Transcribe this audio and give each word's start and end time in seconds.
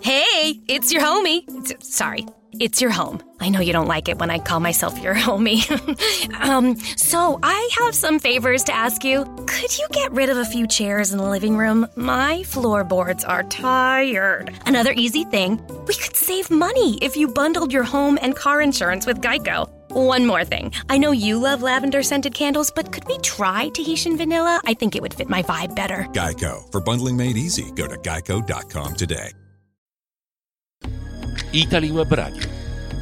Hey, 0.00 0.60
it's 0.68 0.92
your 0.92 1.02
homie. 1.02 1.42
S- 1.64 1.74
sorry, 1.96 2.26
it's 2.58 2.80
your 2.80 2.90
home. 2.90 3.22
I 3.40 3.48
know 3.48 3.60
you 3.60 3.72
don't 3.72 3.86
like 3.88 4.08
it 4.08 4.18
when 4.18 4.30
I 4.30 4.38
call 4.38 4.58
myself 4.60 5.00
your 5.00 5.14
homie. 5.26 5.62
um, 6.40 6.76
so 6.96 7.38
I 7.42 7.68
have 7.80 7.94
some 7.94 8.18
favors 8.18 8.64
to 8.64 8.74
ask 8.74 9.04
you. 9.04 9.24
Could 9.46 9.78
you 9.78 9.86
get 9.92 10.10
rid 10.12 10.28
of 10.28 10.36
a 10.38 10.44
few 10.44 10.66
chairs 10.66 11.12
in 11.12 11.18
the 11.18 11.28
living 11.28 11.56
room? 11.56 11.86
My 11.96 12.42
floorboards 12.44 13.24
are 13.24 13.44
tired. 13.44 14.52
Another 14.66 14.92
easy 14.92 15.24
thing, 15.24 15.60
we 15.86 15.94
could 15.94 16.16
save 16.16 16.50
money 16.50 16.98
if 17.00 17.16
you 17.16 17.28
bundled 17.28 17.72
your 17.72 17.84
home 17.84 18.18
and 18.20 18.34
car 18.34 18.60
insurance 18.60 19.06
with 19.06 19.20
Geico. 19.22 19.68
One 19.90 20.26
more 20.26 20.44
thing. 20.44 20.72
I 20.88 20.96
know 20.98 21.12
you 21.12 21.38
love 21.38 21.62
lavender 21.62 22.02
scented 22.02 22.34
candles, 22.34 22.70
but 22.70 22.90
could 22.92 23.04
we 23.06 23.18
try 23.18 23.68
Tahitian 23.68 24.16
vanilla? 24.16 24.60
I 24.64 24.72
think 24.74 24.96
it 24.96 25.02
would 25.02 25.12
fit 25.14 25.28
my 25.28 25.42
vibe 25.42 25.76
better. 25.76 26.06
Geico. 26.12 26.70
For 26.72 26.80
bundling 26.80 27.16
made 27.16 27.36
easy, 27.36 27.70
go 27.72 27.86
to 27.86 27.96
geico.com 27.98 28.94
today. 28.94 29.32
Italy 31.54 31.90
Web 31.90 32.10
Radio. 32.14 32.48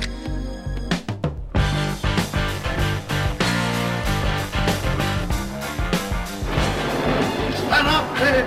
Stanotte 7.55 8.45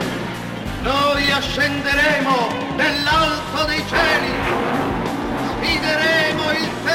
noi 0.83 1.31
ascenderemo 1.31 2.49
nell'alto 2.77 3.65
dei 3.65 3.83
cieli, 3.89 4.04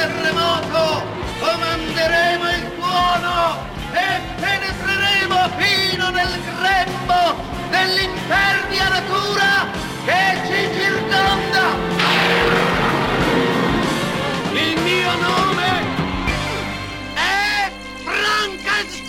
terremoto, 0.00 1.04
comanderemo 1.40 2.48
il 2.48 2.74
tuono 2.76 3.68
e 3.92 4.20
penetreremo 4.40 5.48
fino 5.58 6.08
nel 6.08 6.40
grembo 6.56 7.36
dell'impervia 7.68 8.88
natura 8.88 9.68
che 10.06 10.40
ci 10.46 10.70
circonda. 10.80 11.64
Il 14.52 14.80
mio 14.80 15.12
nome 15.16 15.70
è 17.14 17.70
Frankenstein! 18.02 19.00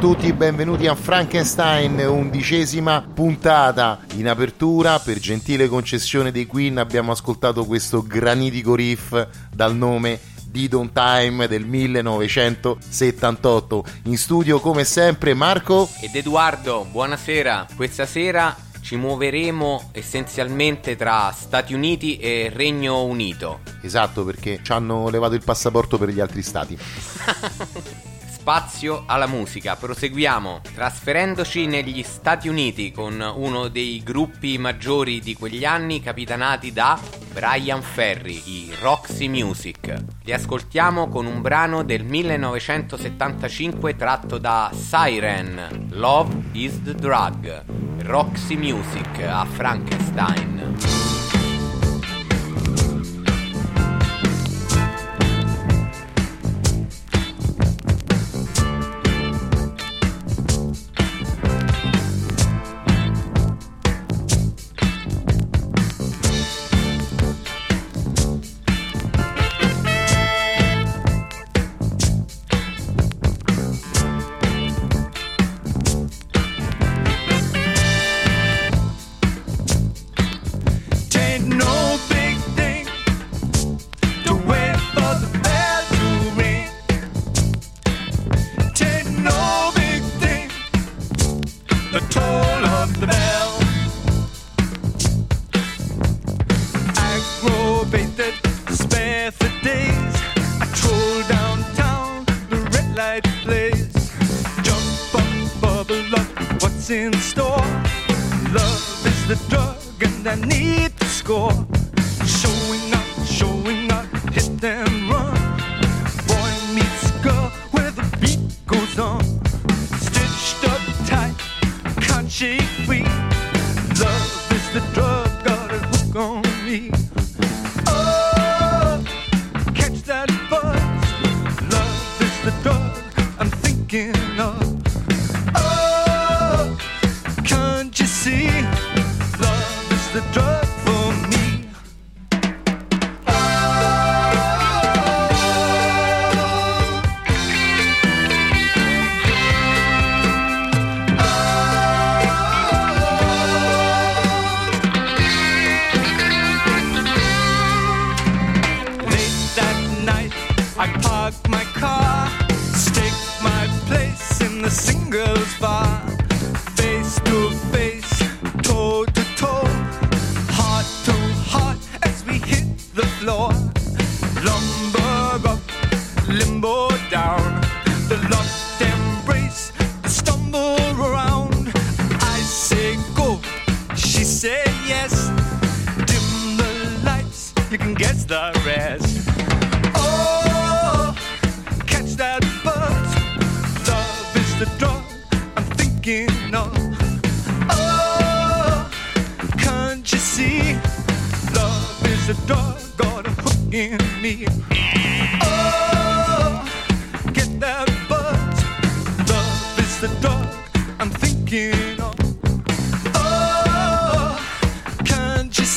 Tutti, 0.00 0.32
benvenuti 0.32 0.86
a 0.86 0.94
Frankenstein, 0.94 1.98
undicesima 1.98 3.06
puntata. 3.12 3.98
In 4.14 4.30
apertura, 4.30 4.98
per 4.98 5.18
gentile 5.18 5.68
concessione 5.68 6.32
dei 6.32 6.46
Queen, 6.46 6.78
abbiamo 6.78 7.12
ascoltato 7.12 7.66
questo 7.66 8.02
granitico 8.02 8.74
riff 8.74 9.26
dal 9.54 9.76
nome 9.76 10.18
Did 10.46 10.72
on 10.72 10.90
Time 10.92 11.46
del 11.48 11.66
1978. 11.66 13.84
In 14.04 14.16
studio, 14.16 14.58
come 14.58 14.84
sempre, 14.84 15.34
Marco. 15.34 15.90
Ed 16.00 16.14
Edoardo, 16.14 16.86
buonasera. 16.90 17.66
Questa 17.76 18.06
sera 18.06 18.56
ci 18.80 18.96
muoveremo 18.96 19.90
essenzialmente 19.92 20.96
tra 20.96 21.30
Stati 21.38 21.74
Uniti 21.74 22.16
e 22.16 22.50
Regno 22.50 23.04
Unito. 23.04 23.58
Esatto, 23.82 24.24
perché 24.24 24.60
ci 24.62 24.72
hanno 24.72 25.10
levato 25.10 25.34
il 25.34 25.44
passaporto 25.44 25.98
per 25.98 26.08
gli 26.08 26.20
altri 26.20 26.40
stati. 26.40 26.78
Spazio 28.50 29.04
alla 29.06 29.28
musica, 29.28 29.76
proseguiamo 29.76 30.62
trasferendoci 30.74 31.66
negli 31.66 32.02
Stati 32.02 32.48
Uniti 32.48 32.90
con 32.90 33.24
uno 33.36 33.68
dei 33.68 34.02
gruppi 34.02 34.58
maggiori 34.58 35.20
di 35.20 35.34
quegli 35.34 35.64
anni 35.64 36.00
capitanati 36.00 36.72
da 36.72 36.98
Brian 37.32 37.80
Ferry, 37.80 38.42
i 38.46 38.74
Roxy 38.80 39.28
Music. 39.28 39.94
Li 40.24 40.32
ascoltiamo 40.32 41.08
con 41.08 41.26
un 41.26 41.40
brano 41.40 41.84
del 41.84 42.02
1975 42.02 43.94
tratto 43.94 44.36
da 44.36 44.72
Siren, 44.74 45.86
Love 45.90 46.34
is 46.50 46.82
the 46.82 46.96
Drug. 46.96 47.64
Roxy 48.02 48.56
Music 48.56 49.20
a 49.28 49.44
Frankenstein. 49.44 50.99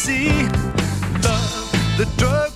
See? 0.03 0.27
Love, 1.23 1.95
the 1.97 2.05
drug 2.17 2.52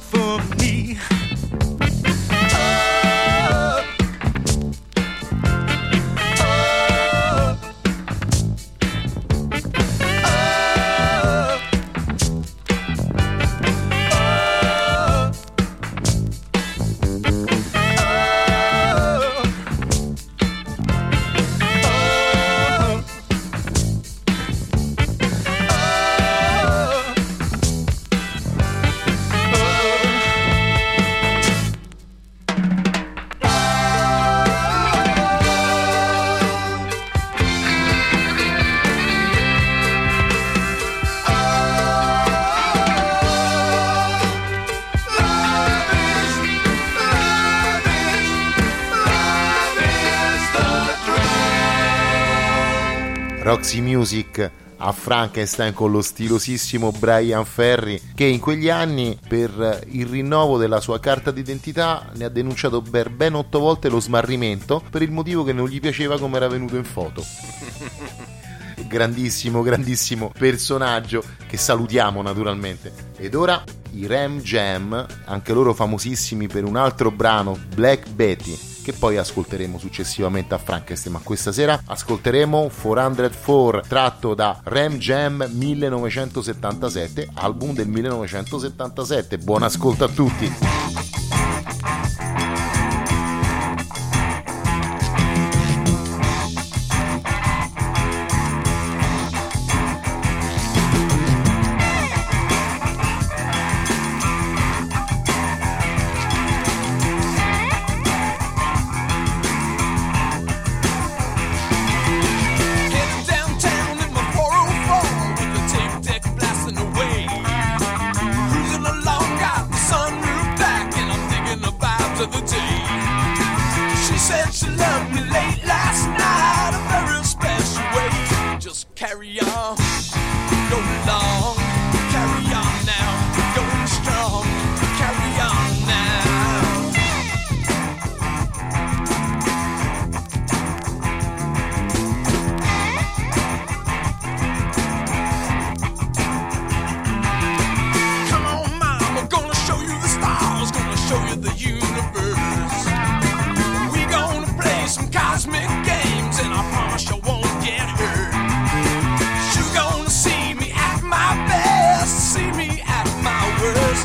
Music 53.97 54.51
a 54.79 54.91
Frankenstein 54.91 55.73
con 55.73 55.91
lo 55.91 56.03
stilosissimo 56.03 56.91
Brian 56.91 57.45
Ferry 57.45 57.99
che 58.13 58.25
in 58.25 58.39
quegli 58.39 58.69
anni 58.69 59.17
per 59.27 59.85
il 59.87 60.05
rinnovo 60.05 60.59
della 60.59 60.79
sua 60.79 60.99
carta 60.99 61.31
d'identità 61.31 62.11
ne 62.13 62.25
ha 62.25 62.29
denunciato 62.29 62.83
per 62.83 63.09
ben 63.09 63.33
otto 63.33 63.57
volte 63.57 63.89
lo 63.89 63.99
smarrimento 63.99 64.83
per 64.87 65.01
il 65.01 65.09
motivo 65.09 65.43
che 65.43 65.51
non 65.51 65.67
gli 65.67 65.79
piaceva 65.79 66.19
come 66.19 66.35
era 66.35 66.47
venuto 66.47 66.75
in 66.75 66.83
foto. 66.83 67.23
grandissimo, 68.87 69.63
grandissimo 69.63 70.31
personaggio 70.37 71.23
che 71.47 71.57
salutiamo 71.57 72.21
naturalmente. 72.21 72.93
Ed 73.17 73.33
ora 73.33 73.63
i 73.93 74.05
Ram 74.05 74.39
Jam, 74.41 75.05
anche 75.25 75.53
loro 75.53 75.73
famosissimi 75.73 76.47
per 76.47 76.63
un 76.63 76.75
altro 76.75 77.09
brano, 77.09 77.57
Black 77.73 78.07
Betty, 78.09 78.55
che 78.87 78.93
poi 78.93 79.17
ascolteremo 79.17 79.77
successivamente 79.77 80.53
a 80.53 80.57
Frankenstein, 80.57 81.15
ma 81.15 81.21
questa 81.21 81.51
sera 81.51 81.81
ascolteremo 81.83 82.71
404 82.73 83.81
tratto 83.85 84.33
da 84.33 84.61
Ram 84.63 84.97
Jam 84.97 85.45
1977, 85.51 87.27
album 87.33 87.73
del 87.73 87.89
1977. 87.89 89.39
Buon 89.39 89.63
ascolto 89.63 90.05
a 90.05 90.07
tutti. 90.07 91.16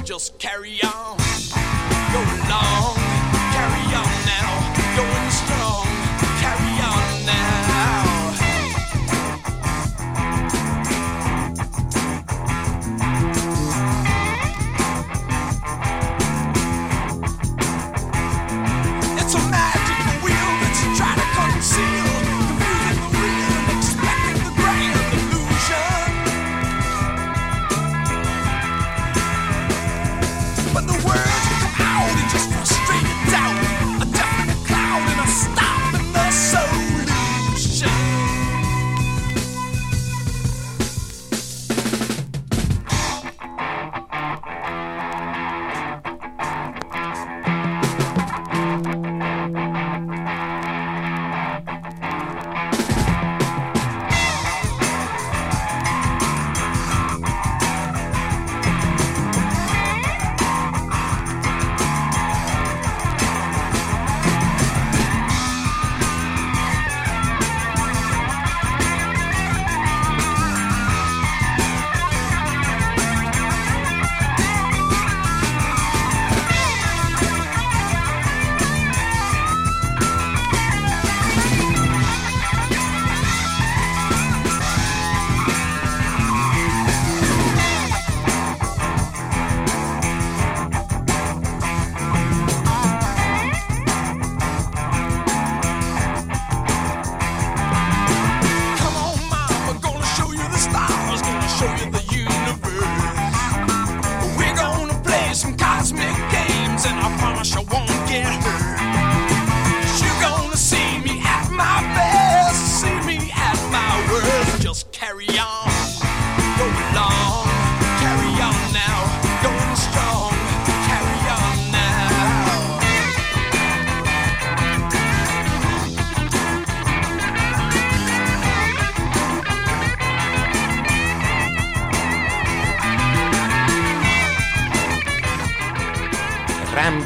Just 0.04 0.36
carry 0.38 0.80
on. 0.82 1.16
Go 2.12 2.18
along, 2.18 2.96
carry 3.54 3.86
on 3.94 4.12
now. 4.26 4.50
Going 4.96 5.30
strong, 5.30 5.61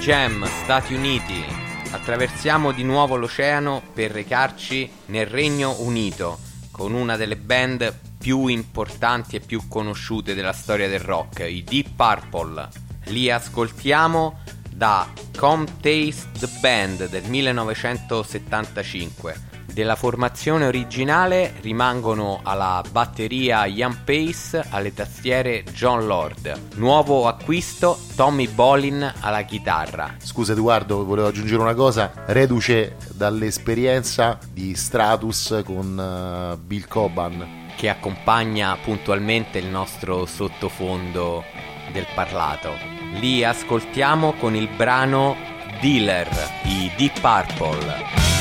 Jam, 0.06 0.46
Stati 0.46 0.94
Uniti. 0.94 1.44
Attraversiamo 1.90 2.70
di 2.70 2.84
nuovo 2.84 3.16
l'oceano 3.16 3.82
per 3.92 4.12
recarci 4.12 4.88
nel 5.06 5.26
Regno 5.26 5.80
Unito 5.80 6.38
con 6.70 6.94
una 6.94 7.16
delle 7.16 7.34
band 7.34 7.92
più 8.16 8.46
importanti 8.46 9.34
e 9.34 9.40
più 9.40 9.66
conosciute 9.66 10.34
della 10.34 10.52
storia 10.52 10.86
del 10.86 11.00
rock, 11.00 11.40
i 11.40 11.64
Deep 11.64 11.88
Purple. 11.96 12.68
Li 13.06 13.32
ascoltiamo 13.32 14.42
da 14.70 15.12
Come 15.36 15.66
Taste 15.80 16.28
the 16.38 16.50
Band 16.60 17.08
del 17.08 17.24
1975. 17.24 19.55
Della 19.76 19.94
formazione 19.94 20.64
originale 20.64 21.52
rimangono 21.60 22.40
alla 22.42 22.82
batteria 22.90 23.66
Ian 23.66 24.04
Pace, 24.04 24.64
alle 24.70 24.94
tastiere 24.94 25.64
John 25.64 26.06
Lord. 26.06 26.76
Nuovo 26.76 27.28
acquisto 27.28 27.98
Tommy 28.14 28.48
Bolin 28.48 29.12
alla 29.20 29.42
chitarra. 29.42 30.14
Scusa 30.16 30.52
Edoardo, 30.52 31.04
volevo 31.04 31.28
aggiungere 31.28 31.60
una 31.60 31.74
cosa, 31.74 32.10
reduce 32.24 32.96
dall'esperienza 33.12 34.38
di 34.50 34.74
Stratus 34.74 35.60
con 35.62 36.00
eh, 36.00 36.56
Bill 36.56 36.88
Coban. 36.88 37.64
che 37.76 37.90
accompagna 37.90 38.78
puntualmente 38.82 39.58
il 39.58 39.66
nostro 39.66 40.24
sottofondo 40.24 41.44
del 41.92 42.06
parlato. 42.14 42.72
Li 43.20 43.44
ascoltiamo 43.44 44.32
con 44.40 44.54
il 44.54 44.68
brano 44.74 45.36
Dealer, 45.82 46.30
i 46.64 46.90
Deep 46.96 47.20
Purple. 47.20 48.35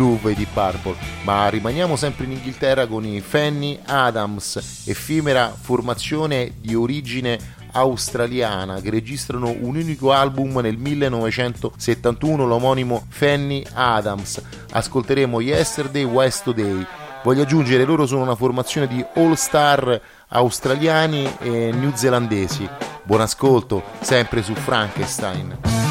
Groove 0.00 0.34
di 0.34 0.46
Purple. 0.50 0.96
Ma 1.24 1.50
rimaniamo 1.50 1.94
sempre 1.94 2.24
in 2.24 2.32
Inghilterra 2.32 2.86
con 2.86 3.04
i 3.04 3.20
Fanny 3.20 3.78
Adams, 3.84 4.86
effimera 4.86 5.54
formazione 5.54 6.54
di 6.58 6.74
origine 6.74 7.58
australiana 7.72 8.80
che 8.80 8.88
registrano 8.88 9.50
un 9.50 9.76
unico 9.76 10.12
album 10.12 10.58
nel 10.60 10.78
1971, 10.78 12.46
l'omonimo 12.46 13.04
Fanny 13.10 13.62
Adams. 13.74 14.42
Ascolteremo 14.70 15.40
Yesterday 15.40 16.04
West 16.04 16.44
Today. 16.44 16.86
Voglio 17.22 17.42
aggiungere, 17.42 17.84
loro 17.84 18.06
sono 18.06 18.22
una 18.22 18.34
formazione 18.34 18.86
di 18.86 19.04
all 19.16 19.34
star 19.34 20.00
australiani 20.28 21.30
e 21.40 21.72
newzelandesi. 21.72 22.66
Buon 23.02 23.20
ascolto, 23.20 23.82
sempre 24.00 24.42
su 24.42 24.54
Frankenstein. 24.54 25.89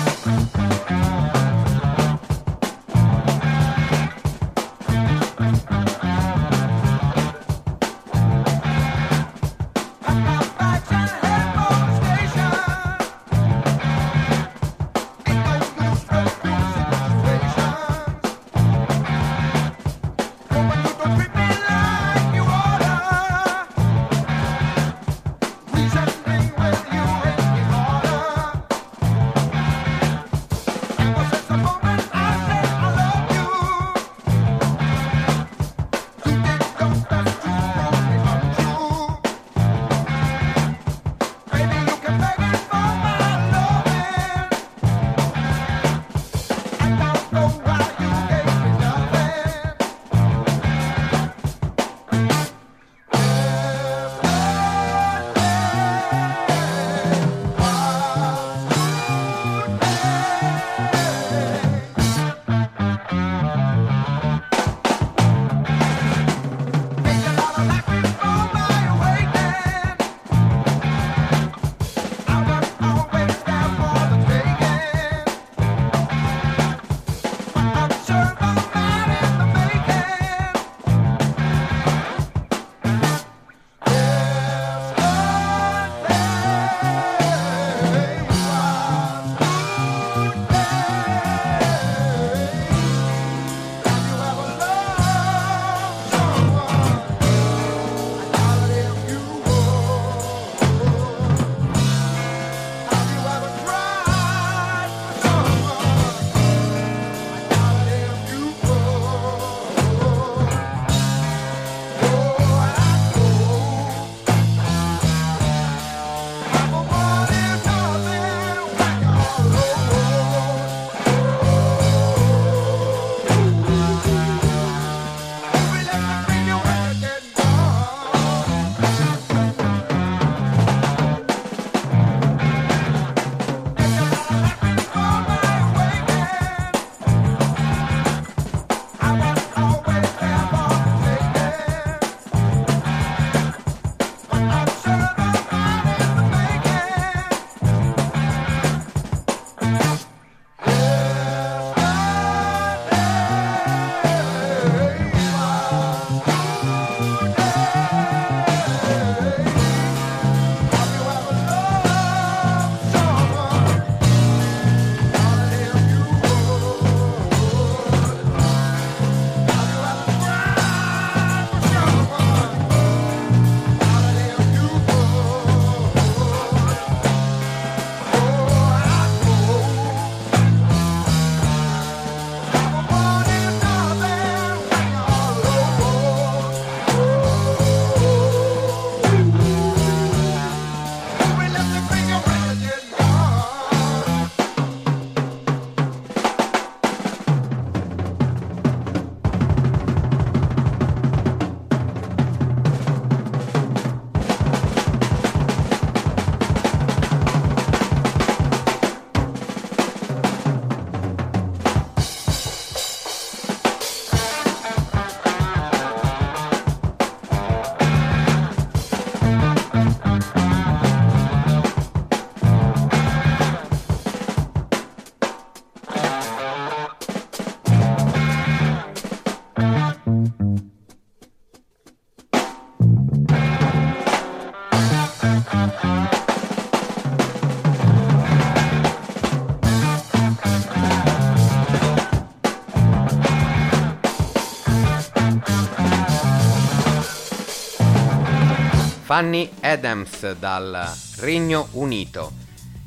Fanny 249.10 249.50
Adams 249.62 250.34
dal 250.34 250.88
Regno 251.17 251.69
Unito. 251.72 252.32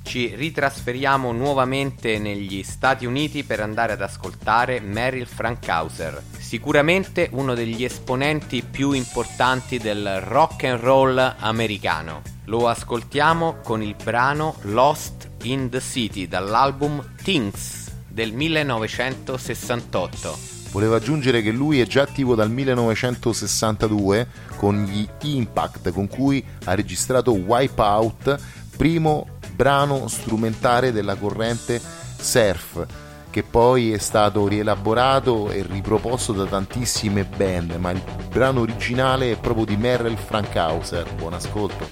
Ci 0.05 0.37
ritrasferiamo 0.37 1.33
nuovamente 1.33 2.21
negli 2.21 2.63
Stati 2.63 3.07
Uniti 3.07 3.43
per 3.43 3.59
andare 3.59 3.95
ad 3.95 4.03
ascoltare 4.03 4.79
Meryl 4.79 5.27
Frankhauser, 5.27 6.23
sicuramente 6.39 7.29
uno 7.33 7.55
degli 7.55 7.83
esponenti 7.83 8.63
più 8.63 8.93
importanti 8.93 9.79
del 9.79 10.21
rock 10.21 10.63
and 10.63 10.79
roll 10.79 11.35
americano. 11.41 12.23
Lo 12.45 12.69
ascoltiamo 12.69 13.57
con 13.57 13.83
il 13.83 13.97
brano 14.01 14.55
Lost 14.61 15.29
in 15.43 15.71
the 15.71 15.81
City 15.81 16.29
dall'album 16.29 17.17
Things 17.21 17.91
del 18.07 18.33
1968. 18.33 20.52
Volevo 20.73 20.95
aggiungere 20.95 21.43
che 21.43 21.51
lui 21.51 21.81
è 21.81 21.87
già 21.87 22.03
attivo 22.03 22.35
dal 22.35 22.51
1962 22.51 24.27
con 24.57 24.83
gli 24.83 25.07
Impact 25.23 25.93
con 25.93 26.09
cui 26.09 26.45
ha 26.65 26.75
registrato 26.75 27.33
Wipeout, 27.33 28.39
primo 28.77 29.39
brano 29.55 30.09
strumentale 30.09 30.91
della 30.91 31.15
corrente 31.15 31.81
surf 32.19 32.87
che 33.33 33.43
poi 33.43 33.93
è 33.93 33.99
stato 33.99 34.47
rielaborato 34.47 35.51
e 35.51 35.63
riproposto 35.63 36.35
da 36.35 36.45
tantissime 36.45 37.25
band, 37.25 37.73
ma 37.73 37.91
il 37.91 38.03
brano 38.29 38.61
originale 38.61 39.33
è 39.33 39.39
proprio 39.39 39.65
di 39.65 39.77
Merrill 39.79 40.17
Frankhauser. 40.17 41.15
Buon 41.15 41.33
ascolto. 41.33 41.91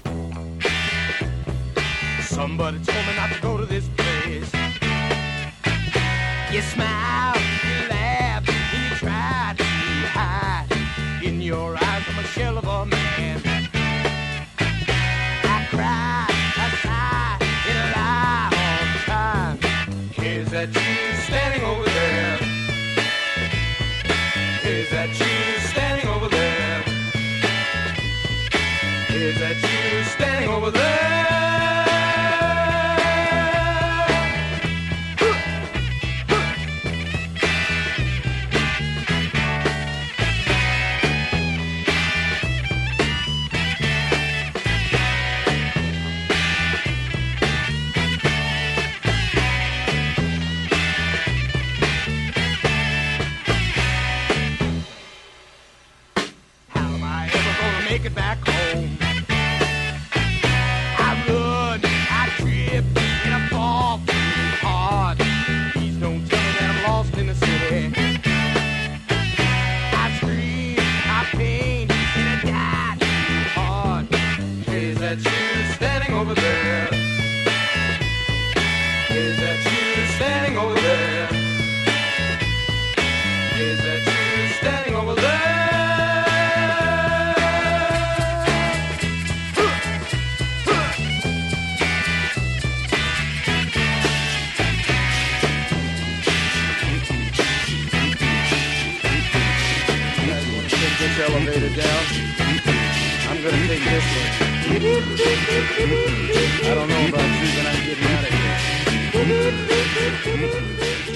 Somebody 2.29 2.79
told 2.81 2.97
me 3.07 3.15
not 3.15 3.31
to 3.33 3.39
go 3.41 3.57
to 3.57 3.65
this 3.65 3.89
place. 3.95 4.51
You 6.51 6.61
smile, 6.61 7.50
your 11.51 11.75
eyes, 11.75 12.03
I'm 12.07 12.19
a 12.19 12.23
shell 12.23 12.60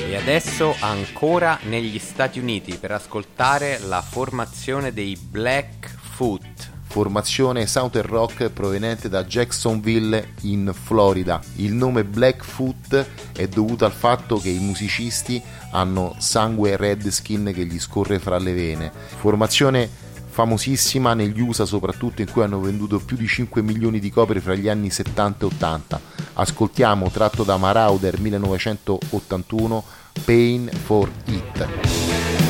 E 0.07 0.15
adesso 0.15 0.75
ancora 0.79 1.59
negli 1.63 1.99
Stati 1.99 2.39
Uniti 2.39 2.77
per 2.77 2.91
ascoltare 2.91 3.79
la 3.79 4.01
formazione 4.01 4.93
dei 4.93 5.17
Blackfoot. 5.17 6.71
formazione 6.87 7.67
Southern 7.67 8.07
Rock 8.07 8.49
proveniente 8.49 9.09
da 9.09 9.25
Jacksonville 9.25 10.33
in 10.43 10.71
Florida. 10.73 11.41
Il 11.57 11.73
nome 11.73 12.05
Blackfoot 12.05 13.05
è 13.35 13.47
dovuto 13.47 13.83
al 13.83 13.91
fatto 13.91 14.37
che 14.37 14.49
i 14.49 14.59
musicisti 14.59 15.41
hanno 15.71 16.15
sangue 16.19 16.77
redskin 16.77 17.51
che 17.53 17.65
gli 17.65 17.79
scorre 17.79 18.19
fra 18.19 18.37
le 18.37 18.53
vene. 18.53 18.91
Formazione 19.19 19.89
famosissima 20.35 21.13
negli 21.13 21.39
USA 21.39 21.63
soprattutto 21.63 22.19
in 22.19 22.29
cui 22.29 22.43
hanno 22.43 22.59
venduto 22.59 22.99
più 22.99 23.15
di 23.15 23.25
5 23.25 23.61
milioni 23.61 24.01
di 24.01 24.11
copie 24.11 24.41
fra 24.41 24.53
gli 24.53 24.67
anni 24.67 24.89
70 24.89 25.45
e 25.45 25.47
80. 25.47 26.01
Ascoltiamo 26.33 27.09
tratto 27.09 27.43
da 27.43 27.55
Marauder 27.55 28.19
1981 28.19 29.83
Pain 30.25 30.69
for 30.73 31.09
It. 31.27 32.44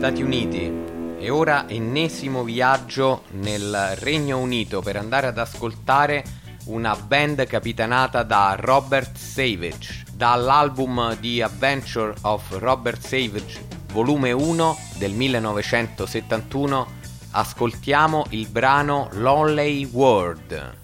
Stati 0.00 0.22
Uniti. 0.22 0.72
E 1.18 1.28
ora 1.28 1.68
ennesimo 1.68 2.42
viaggio 2.42 3.24
nel 3.32 3.96
Regno 3.96 4.38
Unito 4.38 4.80
per 4.80 4.96
andare 4.96 5.26
ad 5.26 5.36
ascoltare 5.36 6.24
una 6.68 6.96
band 6.96 7.46
capitanata 7.46 8.22
da 8.22 8.56
Robert 8.58 9.14
Savage, 9.18 10.04
dall'album 10.14 11.18
The 11.20 11.42
Adventure 11.42 12.14
of 12.22 12.50
Robert 12.52 13.04
Savage, 13.04 13.62
volume 13.92 14.32
1 14.32 14.78
del 14.96 15.12
1971. 15.12 16.86
Ascoltiamo 17.32 18.24
il 18.30 18.48
brano 18.48 19.10
Lonely 19.12 19.84
World. 19.84 20.78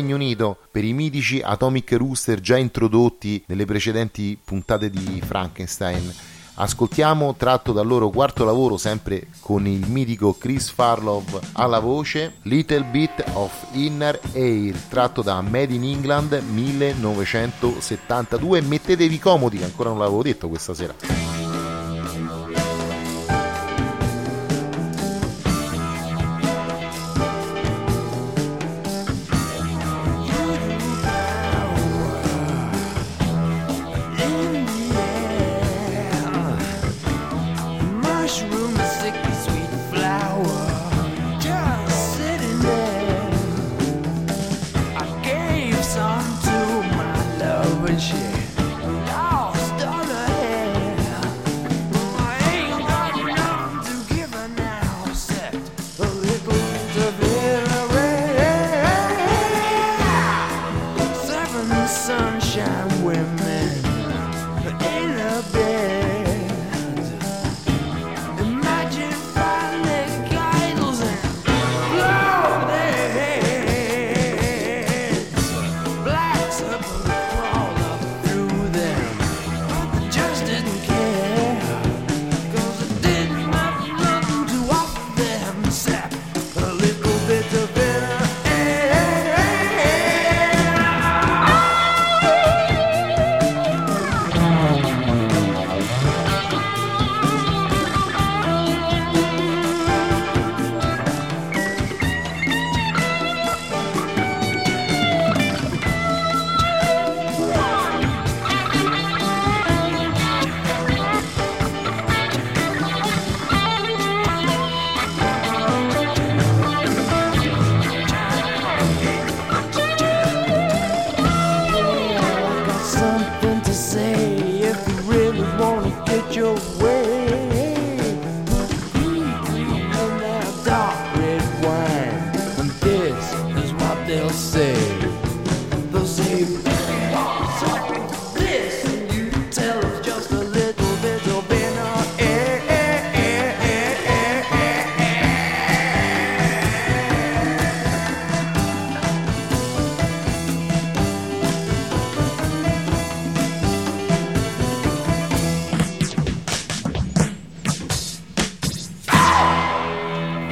Regno 0.00 0.14
Unito 0.14 0.56
per 0.70 0.82
i 0.82 0.94
mitici 0.94 1.42
Atomic 1.42 1.92
Rooster 1.92 2.40
già 2.40 2.56
introdotti 2.56 3.44
nelle 3.48 3.66
precedenti 3.66 4.38
puntate 4.42 4.88
di 4.88 5.20
Frankenstein. 5.22 6.10
Ascoltiamo 6.54 7.34
tratto 7.36 7.72
dal 7.72 7.86
loro 7.86 8.08
quarto 8.08 8.46
lavoro 8.46 8.78
sempre 8.78 9.26
con 9.40 9.66
il 9.66 9.86
mitico 9.86 10.32
Chris 10.32 10.70
Farlov 10.70 11.38
alla 11.52 11.80
voce 11.80 12.36
Little 12.44 12.84
Bit 12.84 13.24
of 13.34 13.52
Inner 13.72 14.18
Air 14.32 14.74
tratto 14.88 15.20
da 15.20 15.38
Made 15.42 15.74
in 15.74 15.84
England 15.84 16.42
1972. 16.50 18.62
Mettetevi 18.62 19.18
comodi 19.18 19.58
che 19.58 19.64
ancora 19.64 19.90
non 19.90 19.98
l'avevo 19.98 20.22
detto 20.22 20.48
questa 20.48 20.72
sera. 20.72 21.19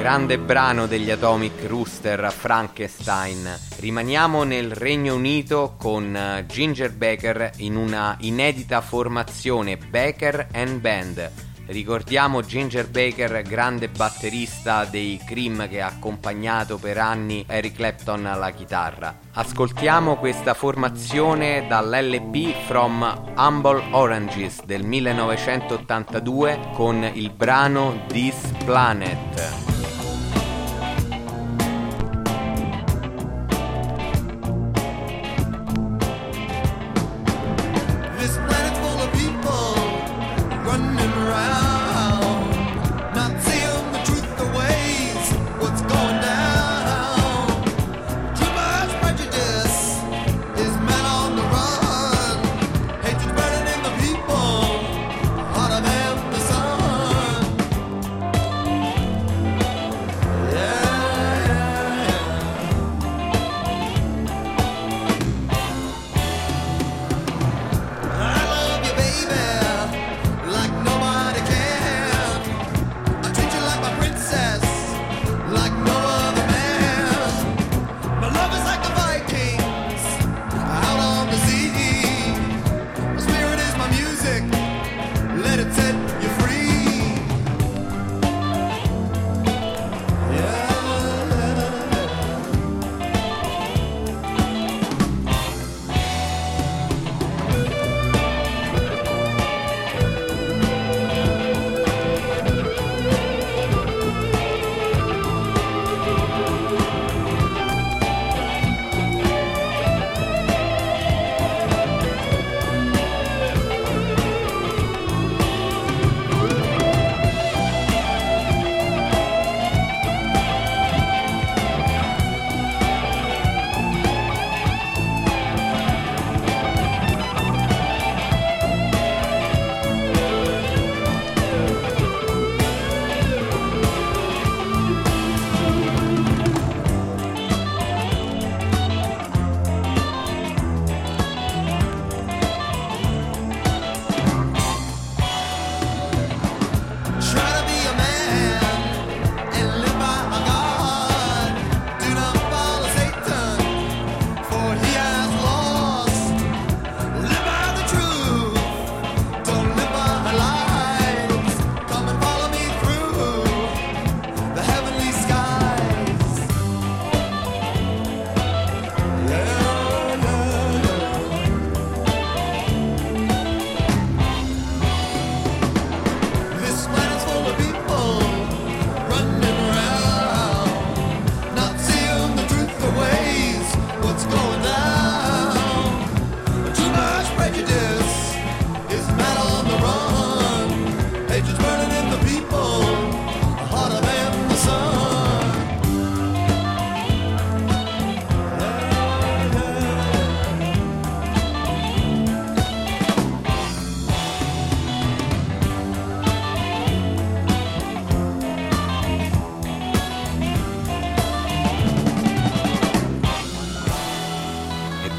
Grande 0.08 0.38
brano 0.38 0.86
degli 0.86 1.10
Atomic 1.10 1.66
Rooster 1.66 2.32
Frankenstein. 2.32 3.46
Rimaniamo 3.76 4.42
nel 4.42 4.72
Regno 4.72 5.14
Unito 5.14 5.74
con 5.78 6.16
eh, 6.16 6.46
Ginger 6.46 6.94
Baker 6.94 7.50
in 7.56 7.76
una 7.76 8.16
inedita 8.20 8.80
formazione 8.80 9.76
Baker 9.76 10.48
and 10.54 10.80
Band. 10.80 11.30
Ricordiamo 11.66 12.40
Ginger 12.40 12.88
Baker, 12.88 13.42
grande 13.42 13.90
batterista 13.90 14.86
dei 14.86 15.20
Cream 15.26 15.68
che 15.68 15.82
ha 15.82 15.88
accompagnato 15.88 16.78
per 16.78 16.96
anni 16.96 17.44
Eric 17.46 17.74
Clapton 17.74 18.24
alla 18.24 18.52
chitarra. 18.52 19.14
Ascoltiamo 19.34 20.16
questa 20.16 20.54
formazione 20.54 21.66
dall'LP 21.68 22.64
From 22.64 23.34
Humble 23.36 23.88
Oranges 23.90 24.64
del 24.64 24.84
1982 24.84 26.70
con 26.72 27.10
il 27.12 27.28
brano 27.28 28.06
This 28.08 28.52
Planet. 28.64 29.67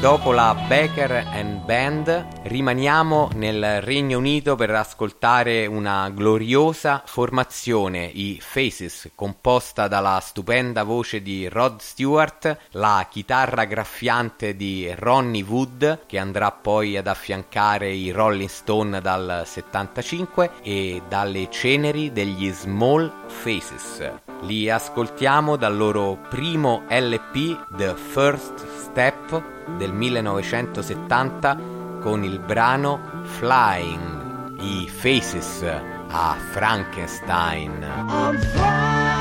Dopo 0.00 0.32
la 0.32 0.54
Baker 0.66 1.26
and 1.30 1.62
Band 1.66 2.26
rimaniamo 2.44 3.28
nel 3.34 3.82
Regno 3.82 4.16
Unito 4.16 4.56
per 4.56 4.70
ascoltare 4.70 5.66
una 5.66 6.08
gloriosa 6.08 7.02
formazione, 7.04 8.06
i 8.06 8.38
Faces, 8.40 9.10
composta 9.14 9.88
dalla 9.88 10.18
stupenda 10.22 10.84
voce 10.84 11.20
di 11.20 11.46
Rod 11.48 11.80
Stewart, 11.80 12.56
la 12.70 13.06
chitarra 13.10 13.64
graffiante 13.64 14.56
di 14.56 14.90
Ronnie 14.96 15.42
Wood, 15.42 16.06
che 16.06 16.18
andrà 16.18 16.50
poi 16.50 16.96
ad 16.96 17.06
affiancare 17.06 17.90
i 17.90 18.10
Rolling 18.10 18.48
Stone 18.48 19.02
dal 19.02 19.42
75, 19.44 20.50
e 20.62 21.02
dalle 21.08 21.50
ceneri 21.50 22.10
degli 22.10 22.50
Small 22.50 23.12
Faces. 23.26 24.29
Li 24.42 24.70
ascoltiamo 24.70 25.56
dal 25.56 25.76
loro 25.76 26.18
primo 26.28 26.84
LP, 26.88 27.66
The 27.76 27.94
First 27.94 28.66
Step 28.78 29.42
del 29.76 29.92
1970, 29.92 31.58
con 32.00 32.24
il 32.24 32.38
brano 32.38 33.00
Flying, 33.24 34.60
i 34.60 34.88
Faces 34.88 35.62
a 35.62 36.36
Frankenstein. 36.52 37.82
I'm 37.82 38.38
flying 38.38 39.20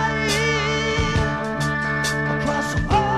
across 2.39 2.73
the 2.73 3.08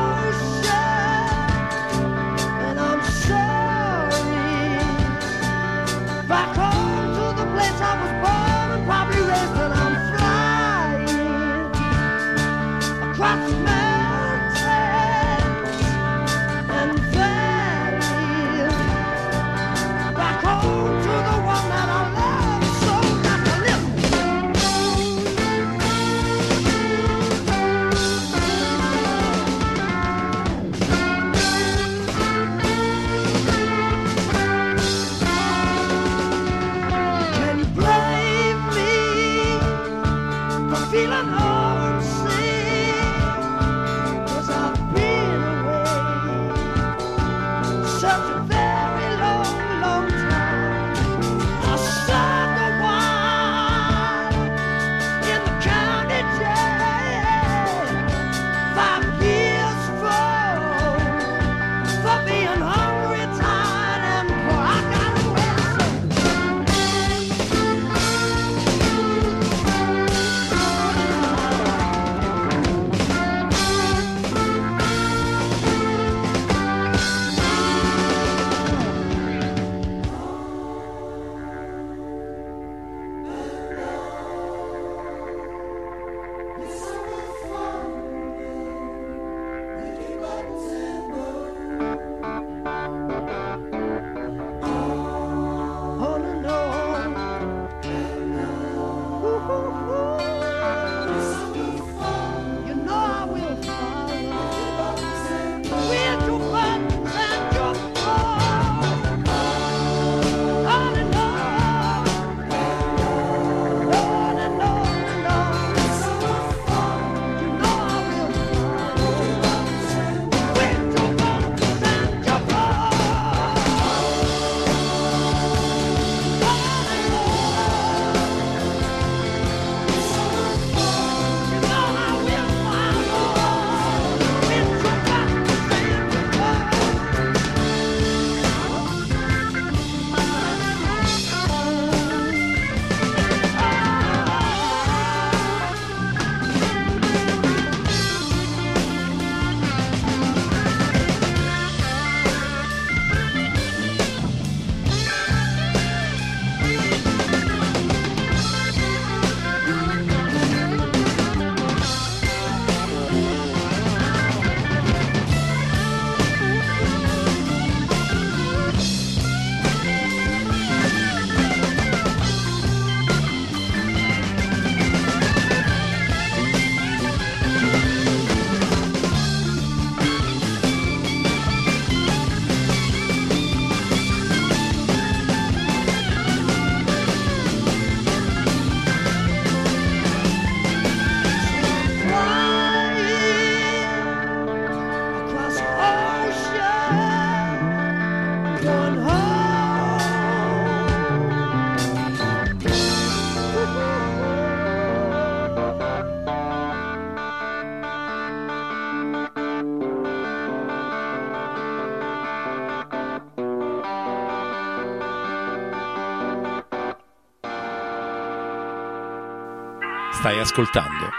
ascoltando 220.42 221.12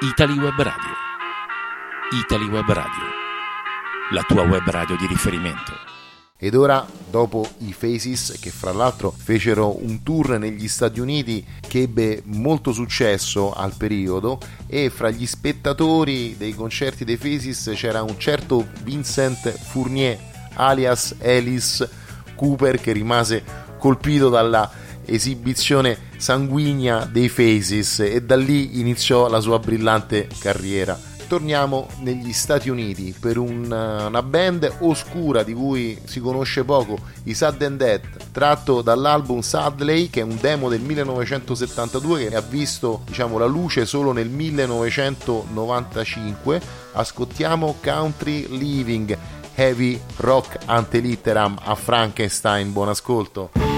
Italy 0.00 0.38
Web 0.38 0.56
Radio. 0.56 0.94
Italy 2.12 2.48
Web 2.48 2.66
Radio. 2.72 3.04
La 4.12 4.22
tua 4.22 4.42
web 4.42 4.68
radio 4.68 4.96
di 4.96 5.06
riferimento. 5.06 5.72
Ed 6.38 6.54
ora, 6.54 6.86
dopo 7.10 7.46
i 7.58 7.74
Faces, 7.74 8.38
che 8.40 8.48
fra 8.48 8.72
l'altro 8.72 9.10
fecero 9.10 9.84
un 9.84 10.02
tour 10.02 10.38
negli 10.38 10.66
Stati 10.66 10.98
Uniti 10.98 11.44
che 11.60 11.82
ebbe 11.82 12.22
molto 12.24 12.72
successo 12.72 13.52
al 13.52 13.74
periodo, 13.76 14.38
e 14.66 14.88
fra 14.88 15.10
gli 15.10 15.26
spettatori 15.26 16.36
dei 16.38 16.54
concerti 16.54 17.04
dei 17.04 17.18
Faces 17.18 17.72
c'era 17.74 18.02
un 18.02 18.18
certo 18.18 18.66
Vincent 18.82 19.50
Fournier, 19.50 20.18
alias 20.54 21.16
Alice 21.22 21.86
Cooper, 22.34 22.80
che 22.80 22.92
rimase 22.92 23.44
colpito 23.78 24.30
dalla 24.30 24.70
esibizione 25.04 26.08
sanguigna 26.20 27.08
dei 27.10 27.28
Faces 27.28 28.00
e 28.00 28.22
da 28.22 28.36
lì 28.36 28.80
iniziò 28.80 29.28
la 29.28 29.40
sua 29.40 29.58
brillante 29.58 30.28
carriera 30.38 31.08
torniamo 31.30 31.86
negli 32.00 32.32
Stati 32.32 32.68
Uniti 32.70 33.14
per 33.18 33.38
un- 33.38 33.70
una 33.70 34.22
band 34.22 34.78
oscura 34.80 35.44
di 35.44 35.54
cui 35.54 35.96
si 36.04 36.18
conosce 36.18 36.64
poco, 36.64 36.98
i 37.22 37.34
Sudden 37.34 37.76
Death, 37.76 38.32
tratto 38.32 38.82
dall'album 38.82 39.38
Sadley, 39.38 40.10
che 40.10 40.22
è 40.22 40.24
un 40.24 40.36
demo 40.40 40.68
del 40.68 40.80
1972 40.80 42.30
che 42.30 42.34
ha 42.34 42.40
visto 42.40 43.02
diciamo, 43.06 43.38
la 43.38 43.46
luce 43.46 43.86
solo 43.86 44.10
nel 44.10 44.28
1995. 44.28 46.60
Ascoltiamo 46.94 47.76
Country 47.80 48.48
Living, 48.48 49.16
heavy 49.54 50.00
rock 50.16 50.58
ante 50.64 50.98
litteram 50.98 51.56
a 51.62 51.76
Frankenstein. 51.76 52.72
Buon 52.72 52.88
ascolto. 52.88 53.69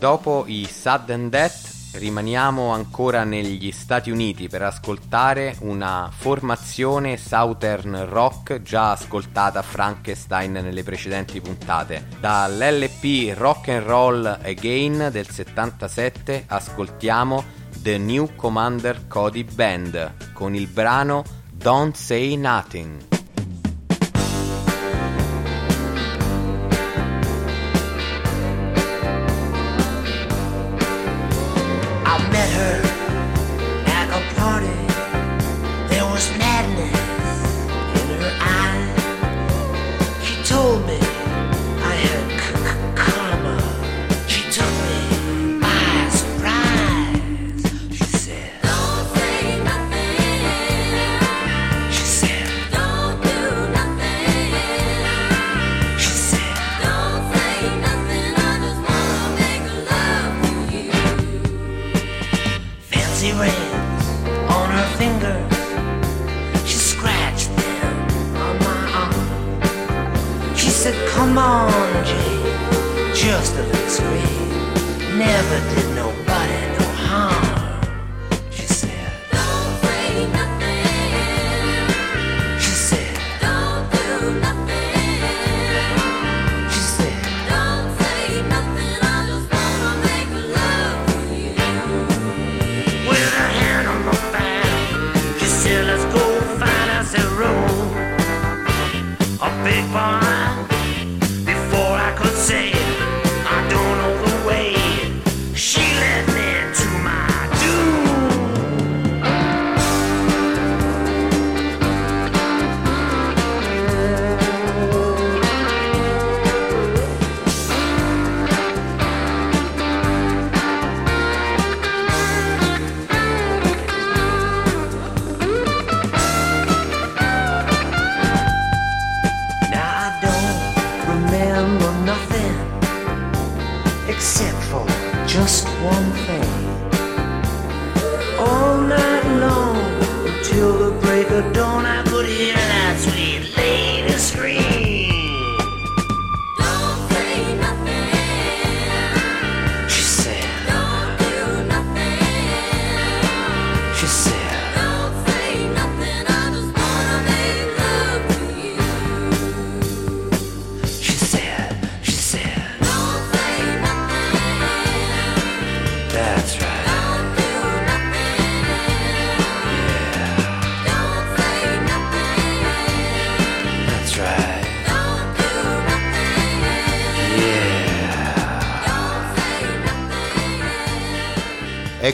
Dopo 0.00 0.44
i 0.46 0.64
Sudden 0.64 1.28
Death 1.28 1.98
rimaniamo 1.98 2.70
ancora 2.70 3.22
negli 3.24 3.70
Stati 3.70 4.10
Uniti 4.10 4.48
per 4.48 4.62
ascoltare 4.62 5.56
una 5.60 6.08
formazione 6.10 7.18
southern 7.18 8.06
rock 8.08 8.62
già 8.62 8.92
ascoltata 8.92 9.60
Frankenstein 9.60 10.52
nelle 10.52 10.82
precedenti 10.82 11.38
puntate. 11.42 12.06
Dall'LP 12.18 13.36
Rock 13.36 13.68
and 13.68 13.84
Roll 13.84 14.24
Again 14.42 15.10
del 15.12 15.28
77 15.28 16.44
ascoltiamo 16.46 17.44
The 17.82 17.98
New 17.98 18.34
Commander 18.36 19.06
Cody 19.06 19.44
Band 19.44 20.32
con 20.32 20.54
il 20.54 20.66
brano 20.66 21.24
Don't 21.52 21.94
Say 21.94 22.36
Nothing. 22.36 23.09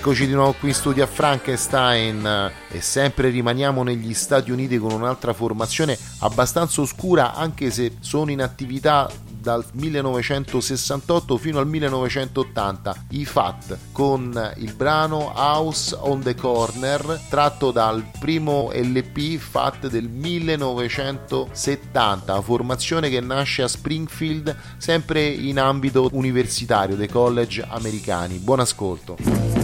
Eccoci 0.07 0.29
di 0.29 0.35
nuovo 0.35 0.53
qui 0.53 0.69
in 0.69 0.75
studio 0.75 1.03
a 1.03 1.09
Frankenstein 1.09 2.53
e 2.71 2.81
sempre 2.81 3.29
rimaniamo 3.29 3.83
negli 3.83 4.15
Stati 4.15 4.53
Uniti 4.53 4.79
con 4.79 4.93
un'altra 4.93 5.33
formazione 5.33 5.99
abbastanza 6.21 6.81
oscura 6.81 7.35
anche 7.35 7.73
se 7.73 7.97
sono 7.99 8.31
in 8.31 8.41
attività 8.41 9.11
dal 9.29 9.65
1968 9.73 11.37
fino 11.39 11.59
al 11.59 11.67
1980, 11.67 13.07
i 13.11 13.25
Fat, 13.25 13.77
con 13.91 14.53
il 14.59 14.75
brano 14.75 15.33
House 15.35 15.93
on 15.99 16.23
the 16.23 16.37
Corner, 16.37 17.23
tratto 17.29 17.73
dal 17.73 18.09
primo 18.21 18.71
LP 18.73 19.39
Fat 19.39 19.89
del 19.89 20.09
1970, 20.09 22.41
formazione 22.43 23.09
che 23.09 23.21
nasce 23.21 23.63
a 23.63 23.69
Springfield 23.69 24.57
sempre 24.77 25.27
in 25.27 25.59
ambito 25.59 26.09
universitario 26.13 26.95
dei 26.95 27.09
college 27.09 27.67
americani. 27.69 28.39
Buon 28.39 28.61
ascolto. 28.61 29.56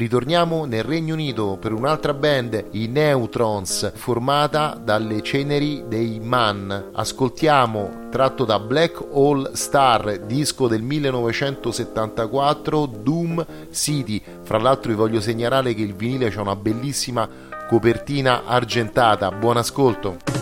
ritorniamo 0.00 0.64
nel 0.64 0.82
Regno 0.82 1.12
Unito 1.12 1.58
per 1.60 1.74
un'altra 1.74 2.14
band, 2.14 2.68
i 2.70 2.86
Neutrons, 2.86 3.92
formata 3.96 4.80
dalle 4.82 5.20
ceneri 5.20 5.84
dei 5.88 6.18
Man. 6.20 6.88
Ascoltiamo, 6.94 8.08
tratto 8.10 8.46
da 8.46 8.58
Black 8.58 8.98
All 9.12 9.52
Star, 9.52 10.20
disco 10.20 10.68
del 10.68 10.80
1974, 10.80 12.86
Doom 12.86 13.46
City. 13.70 14.22
Fra 14.42 14.56
l'altro 14.56 14.90
vi 14.90 14.96
voglio 14.96 15.20
segnalare 15.20 15.74
che 15.74 15.82
il 15.82 15.94
vinile 15.94 16.32
ha 16.34 16.40
una 16.40 16.56
bellissima 16.56 17.28
copertina 17.68 18.46
argentata. 18.46 19.30
Buon 19.30 19.58
ascolto! 19.58 20.39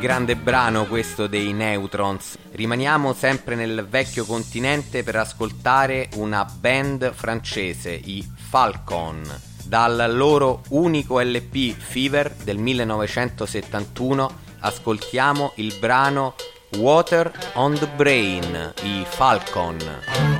Grande 0.00 0.34
brano 0.34 0.86
questo 0.86 1.26
dei 1.26 1.52
Neutrons. 1.52 2.38
Rimaniamo 2.52 3.12
sempre 3.12 3.54
nel 3.54 3.86
vecchio 3.86 4.24
continente 4.24 5.02
per 5.02 5.16
ascoltare 5.16 6.08
una 6.14 6.42
band 6.44 7.12
francese, 7.12 7.90
i 7.92 8.26
Falcon. 8.34 9.22
Dal 9.62 10.10
loro 10.16 10.62
unico 10.70 11.20
LP 11.20 11.76
Fever 11.76 12.34
del 12.42 12.56
1971 12.56 14.38
ascoltiamo 14.60 15.52
il 15.56 15.76
brano 15.78 16.34
Water 16.78 17.30
on 17.54 17.74
the 17.74 17.86
Brain, 17.94 18.72
i 18.82 19.04
Falcon. 19.06 20.39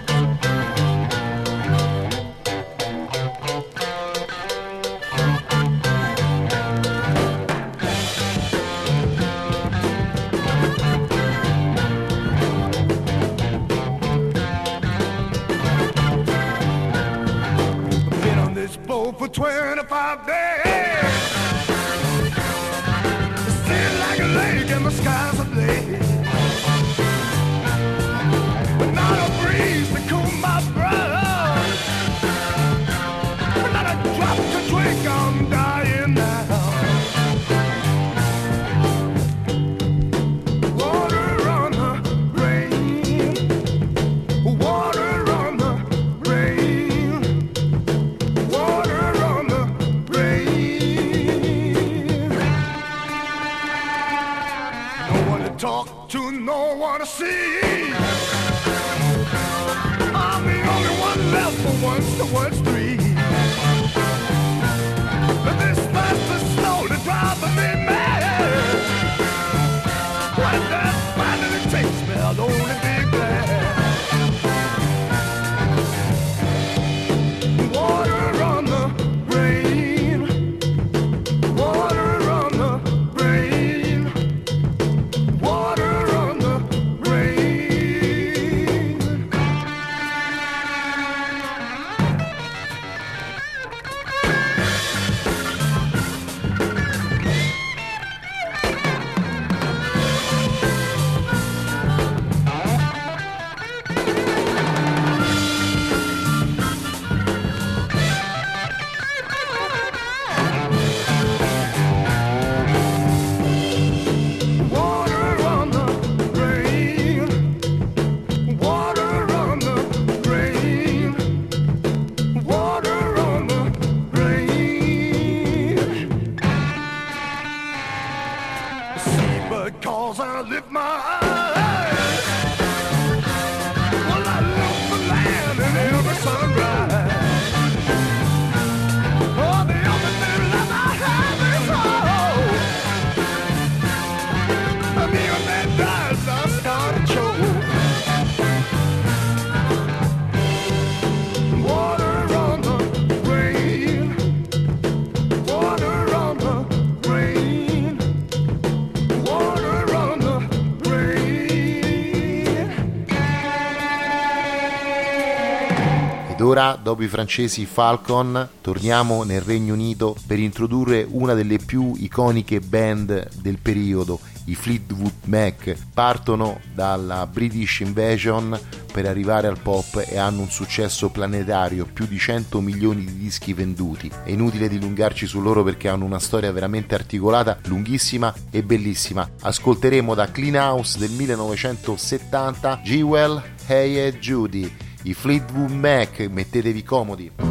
Ora, 166.60 166.78
dopo 166.80 167.02
i 167.02 167.08
francesi 167.08 167.64
Falcon, 167.64 168.48
torniamo 168.60 169.22
nel 169.22 169.40
Regno 169.40 169.72
Unito 169.72 170.14
per 170.26 170.38
introdurre 170.38 171.06
una 171.08 171.32
delle 171.32 171.56
più 171.56 171.94
iconiche 171.96 172.60
band 172.60 173.36
del 173.36 173.56
periodo, 173.56 174.20
i 174.44 174.54
Fleetwood 174.54 175.12
Mac. 175.24 175.74
Partono 175.94 176.60
dalla 176.74 177.26
British 177.26 177.80
Invasion 177.80 178.58
per 178.92 179.06
arrivare 179.06 179.46
al 179.46 179.58
pop 179.58 180.04
e 180.06 180.18
hanno 180.18 180.42
un 180.42 180.50
successo 180.50 181.08
planetario, 181.08 181.86
più 181.90 182.06
di 182.06 182.18
100 182.18 182.60
milioni 182.60 183.06
di 183.06 183.16
dischi 183.16 183.54
venduti. 183.54 184.10
È 184.22 184.30
inutile 184.30 184.68
dilungarci 184.68 185.26
su 185.26 185.40
loro 185.40 185.62
perché 185.62 185.88
hanno 185.88 186.04
una 186.04 186.18
storia 186.18 186.52
veramente 186.52 186.94
articolata, 186.94 187.58
lunghissima 187.68 188.34
e 188.50 188.62
bellissima. 188.62 189.26
Ascolteremo 189.40 190.14
da 190.14 190.30
Clean 190.30 190.56
House 190.56 190.98
del 190.98 191.10
1970 191.12 192.80
Jewel, 192.84 193.42
Hey 193.66 193.96
e 193.96 194.18
Judy. 194.18 194.88
I 195.02 195.14
Fleetwood 195.14 195.70
Mac, 195.70 196.28
mettetevi 196.28 196.84
comodi. 196.84 197.49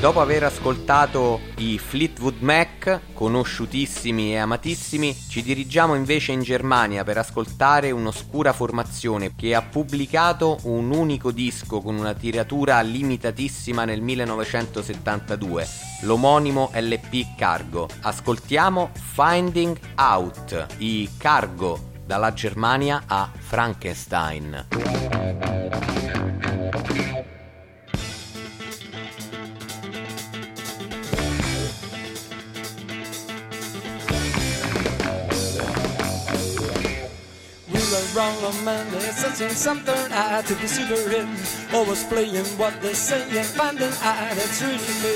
Dopo 0.00 0.20
aver 0.20 0.44
ascoltato 0.44 1.40
i 1.56 1.76
Fleetwood 1.76 2.36
Mac, 2.38 3.00
conosciutissimi 3.14 4.32
e 4.32 4.36
amatissimi, 4.36 5.12
ci 5.28 5.42
dirigiamo 5.42 5.96
invece 5.96 6.30
in 6.30 6.40
Germania 6.42 7.02
per 7.02 7.18
ascoltare 7.18 7.90
un'oscura 7.90 8.52
formazione 8.52 9.34
che 9.34 9.56
ha 9.56 9.62
pubblicato 9.62 10.58
un 10.62 10.92
unico 10.92 11.32
disco 11.32 11.80
con 11.80 11.96
una 11.96 12.14
tiratura 12.14 12.80
limitatissima 12.80 13.84
nel 13.84 14.00
1972, 14.00 15.66
l'omonimo 16.02 16.70
LP 16.74 17.34
Cargo. 17.36 17.88
Ascoltiamo 18.02 18.90
Finding 18.92 19.76
Out, 19.96 20.66
i 20.78 21.10
Cargo 21.18 21.96
dalla 22.06 22.32
Germania 22.32 23.02
a 23.04 23.28
Frankenstein. 23.36 24.66
Wrong 38.18 38.44
on 38.44 38.64
Monday, 38.64 38.98
searching 39.12 39.50
something 39.50 39.94
I 40.10 40.42
to 40.42 40.54
be 40.56 40.66
cigarette. 40.66 41.28
Always 41.72 42.02
playing 42.04 42.46
what 42.58 42.74
they 42.82 42.92
say 42.92 43.22
and 43.38 43.46
finding 43.46 43.94
out 44.02 44.32
it's 44.32 44.60
really 44.60 44.94
me. 45.04 45.14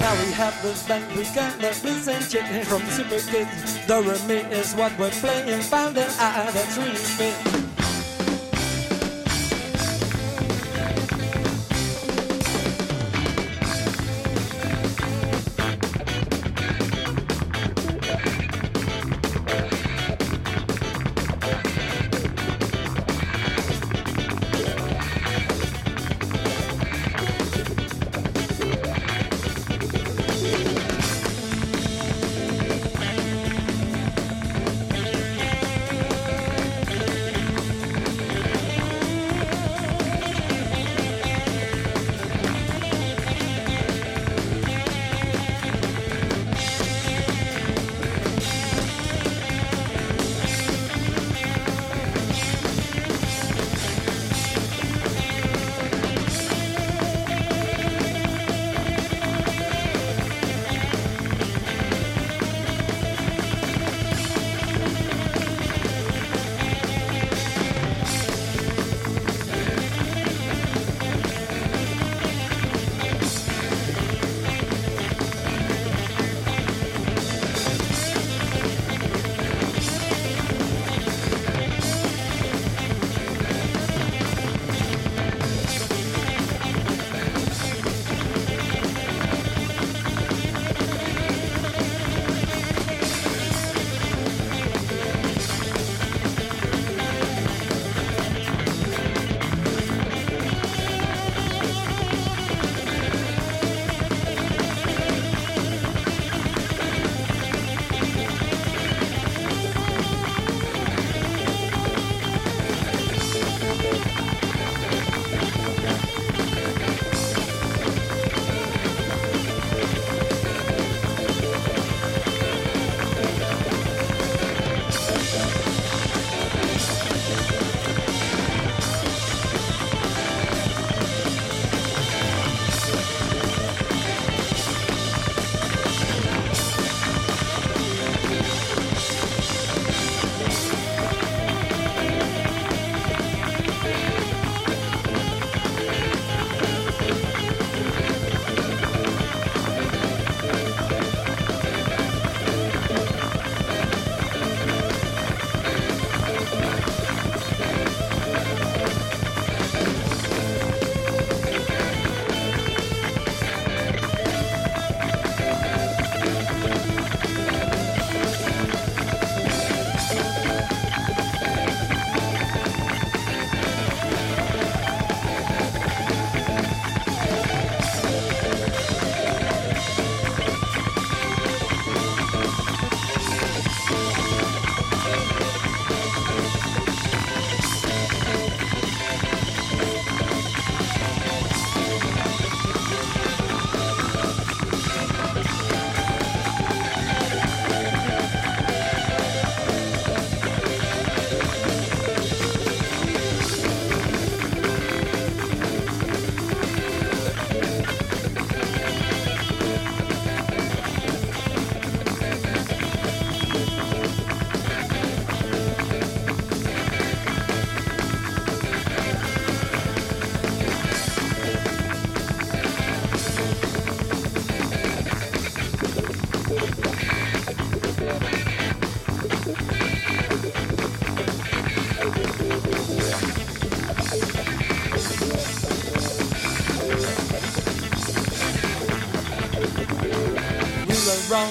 Now 0.00 0.14
we 0.22 0.32
have 0.32 0.56
the 0.62 0.72
band, 0.88 1.04
we 1.14 1.24
got 1.34 1.52
the 1.60 1.78
blues 1.82 2.08
and 2.08 2.24
chicken 2.30 2.64
from 2.64 2.80
the 2.86 2.90
super 2.90 3.20
kids. 3.30 3.86
The 3.86 4.00
me 4.26 4.38
is 4.58 4.72
what 4.74 4.98
we're 4.98 5.10
playing, 5.10 5.60
finding 5.60 6.04
out 6.18 6.54
that's 6.54 6.78
really 6.78 7.04
me. 7.20 7.69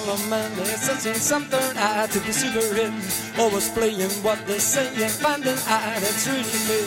All 0.08 0.14
a 0.14 0.26
man 0.28 0.52
is 0.60 0.80
sensing 0.80 1.14
something 1.14 1.76
I 1.76 2.06
to 2.12 2.20
be 2.20 2.32
super 2.32 2.74
hit. 2.74 2.92
Always 3.38 3.68
playing 3.70 4.10
what 4.22 4.38
they 4.46 4.58
say 4.58 4.88
and 5.02 5.10
finding 5.10 5.58
out 5.66 6.02
it's 6.02 6.26
really 6.26 6.60
me. 6.68 6.80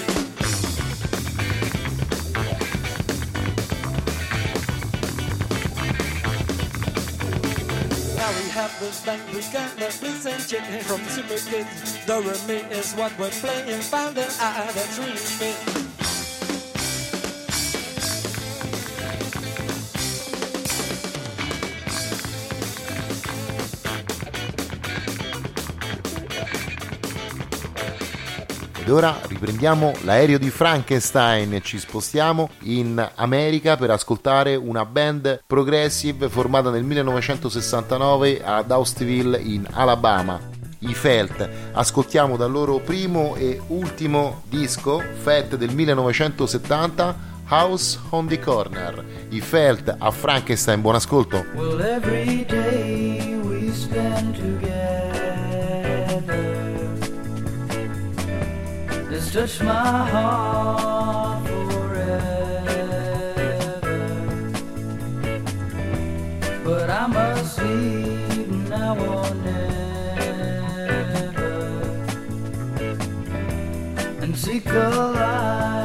Now 8.16 8.32
we 8.40 8.50
have 8.50 8.80
this 8.80 9.06
band, 9.06 9.22
we 9.34 9.42
got 9.52 9.70
the 9.78 9.98
blues 10.00 10.26
and 10.26 10.48
chick 10.48 10.64
from 10.84 11.02
Super 11.10 11.40
Kids. 11.50 12.06
The 12.06 12.22
me 12.48 12.56
is 12.78 12.94
what 12.94 13.18
we're 13.20 13.30
playing, 13.30 13.82
finding 13.82 14.24
out 14.40 14.74
that's 14.74 14.98
really 15.00 15.14
me. 15.40 15.93
Ed 28.84 28.90
ora 28.90 29.18
riprendiamo 29.28 29.94
l'aereo 30.02 30.38
di 30.38 30.50
Frankenstein 30.50 31.54
e 31.54 31.62
ci 31.62 31.80
spostiamo 31.80 32.50
in 32.64 33.12
America 33.16 33.78
per 33.78 33.92
ascoltare 33.92 34.58
una 34.58 34.84
band 34.84 35.44
progressive 35.48 36.28
formata 36.28 36.70
nel 36.70 36.84
1969 36.84 38.44
ad 38.44 38.70
Austinville 38.70 39.40
in 39.40 39.66
Alabama. 39.72 40.38
I 40.80 40.94
Felt. 40.94 41.50
Ascoltiamo 41.72 42.36
dal 42.36 42.52
loro 42.52 42.80
primo 42.80 43.38
e 43.38 43.62
ultimo 43.68 44.42
disco, 44.50 45.02
Fat 45.14 45.56
del 45.56 45.74
1970, 45.74 47.16
House 47.48 47.98
on 48.10 48.28
the 48.28 48.38
Corner. 48.38 49.02
I 49.30 49.40
Felt 49.40 49.96
a 49.98 50.12
Frankenstein, 50.12 50.82
buon 50.82 50.96
ascolto. 50.96 51.46
Well, 51.54 51.78
touched 59.34 59.64
my 59.64 60.08
heart 60.12 61.48
forever. 61.48 62.12
But 66.64 66.90
I 66.92 67.08
must 67.08 67.60
leave 67.64 68.70
now 68.70 68.96
or 68.96 69.34
never 69.34 69.54
and 74.22 74.38
seek 74.38 74.68
a 74.68 74.90
life 75.18 75.83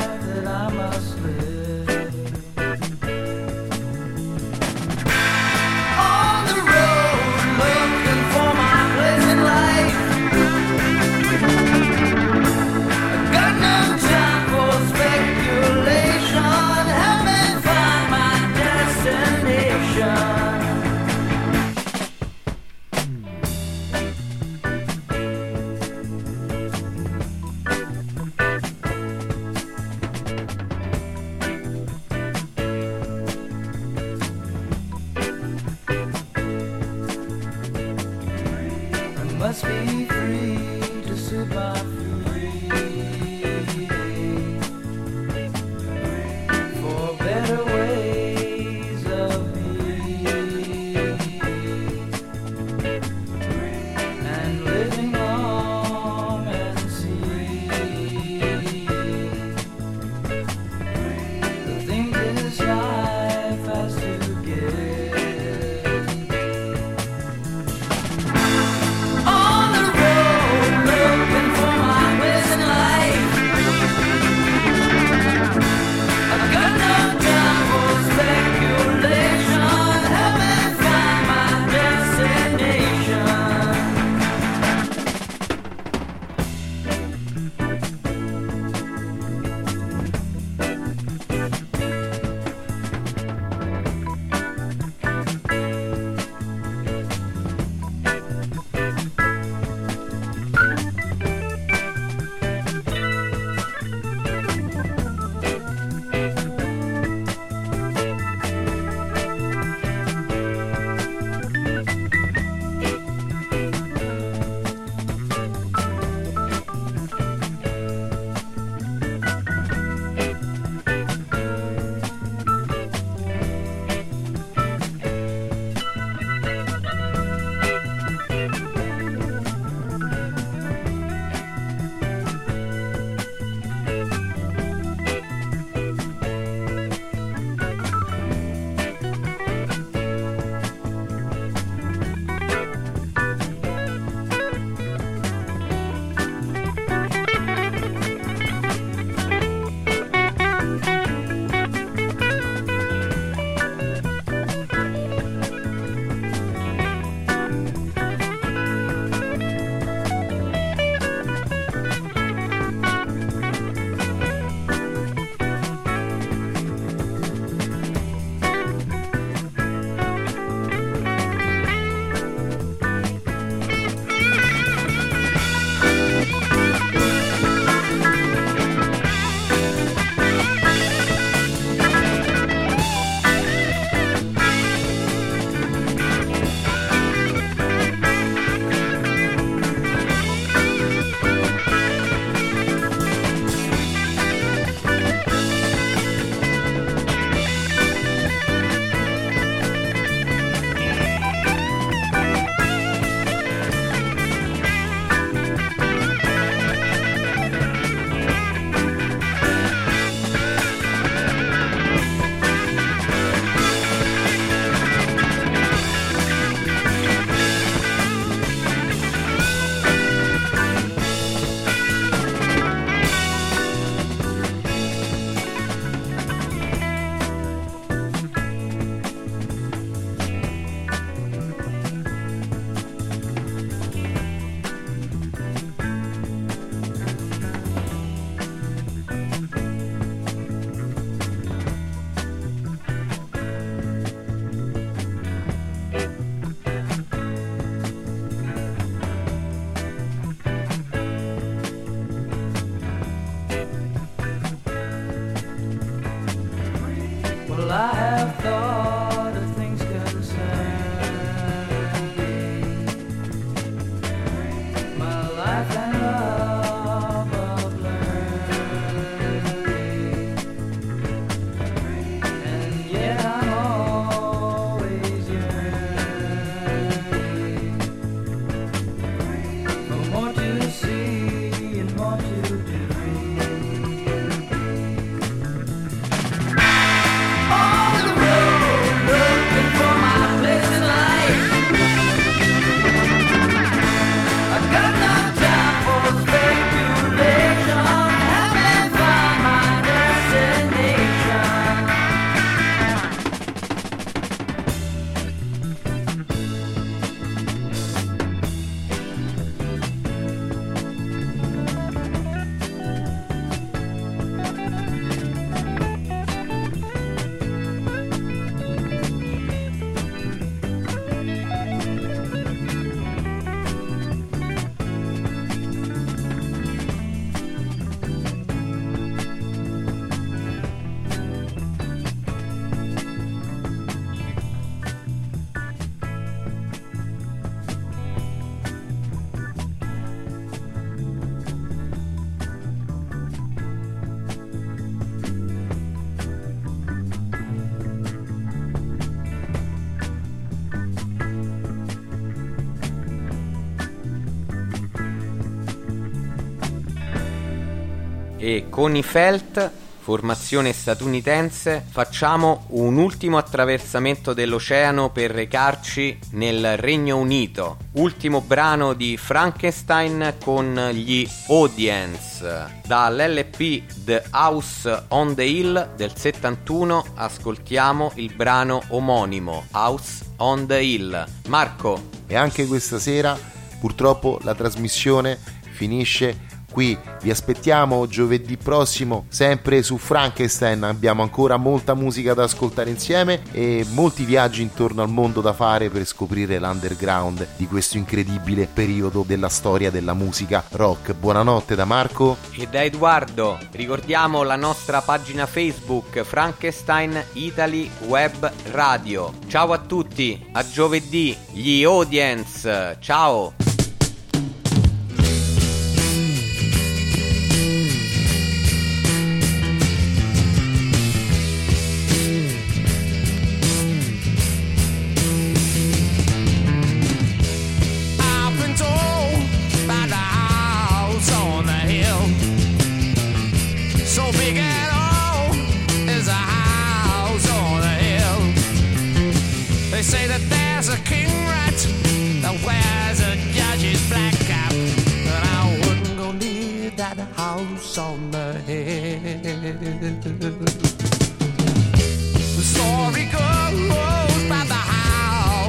con 358.79 358.95
i 358.95 359.03
Felt, 359.03 359.73
formazione 359.99 360.73
statunitense, 360.73 361.85
facciamo 361.85 362.67
un 362.69 362.97
ultimo 362.97 363.37
attraversamento 363.37 364.35
dell'oceano 364.35 365.11
per 365.11 365.33
recarci 365.33 366.17
nel 366.35 366.77
Regno 366.77 367.17
Unito. 367.17 367.79
Ultimo 367.95 368.41
brano 368.41 368.93
di 368.93 369.17
Frankenstein 369.17 370.37
con 370.45 370.91
gli 370.93 371.29
Audience. 371.49 372.81
Dall'LP 372.87 373.83
The 374.05 374.23
House 374.31 375.07
on 375.09 375.35
the 375.35 375.43
Hill 375.43 375.97
del 375.97 376.13
71 376.15 377.05
ascoltiamo 377.17 378.13
il 378.15 378.33
brano 378.33 378.81
omonimo 378.91 379.65
House 379.73 380.25
on 380.37 380.69
the 380.69 380.79
Hill. 380.79 381.27
Marco, 381.49 382.11
E 382.29 382.37
anche 382.37 382.65
questa 382.69 383.01
sera 383.01 383.37
purtroppo 383.81 384.39
la 384.43 384.55
trasmissione 384.55 385.37
finisce 385.73 386.47
qui. 386.71 386.97
Vi 387.23 387.31
aspettiamo 387.31 388.07
giovedì 388.07 388.57
prossimo, 388.57 389.27
sempre 389.29 389.83
su 389.83 389.99
Frankenstein. 389.99 390.83
Abbiamo 390.85 391.23
ancora 391.23 391.57
molta 391.57 391.95
musica 391.95 392.35
da 392.35 392.45
ascoltare 392.45 392.91
insieme 392.91 393.43
e 393.53 393.85
molti 393.91 394.25
viaggi 394.25 394.63
intorno 394.63 395.03
al 395.03 395.09
mondo 395.09 395.41
da 395.41 395.53
fare 395.53 395.91
per 395.91 396.05
scoprire 396.05 396.59
l'underground 396.59 397.47
di 397.57 397.67
questo 397.67 397.97
incredibile 397.97 398.69
periodo 398.73 399.25
della 399.27 399.49
storia 399.49 399.91
della 399.91 400.15
musica 400.15 400.65
rock. 400.71 401.15
Buonanotte 401.15 401.75
da 401.75 401.85
Marco. 401.85 402.37
E 402.53 402.67
da 402.67 402.83
Edoardo, 402.83 403.59
ricordiamo 403.73 404.43
la 404.43 404.57
nostra 404.57 405.01
pagina 405.01 405.47
Facebook 405.47 406.23
Frankenstein 406.23 407.23
Italy 407.35 407.91
Web 408.07 408.51
Radio. 408.71 409.33
Ciao 409.47 409.73
a 409.73 409.79
tutti, 409.79 410.47
a 410.53 410.67
giovedì, 410.67 411.37
gli 411.53 411.85
audience, 411.85 412.97
ciao! 413.01 413.68